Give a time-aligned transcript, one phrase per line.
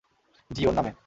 [0.51, 0.91] জ্বি, ওর নামে।